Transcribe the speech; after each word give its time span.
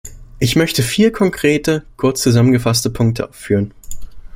Ich 0.39 0.55
möchte 0.55 0.81
vier 0.81 1.11
konkrete, 1.11 1.83
kurz 1.95 2.23
zusammengefasste 2.23 2.89
Punkte 2.89 3.27
anführen. 3.27 3.71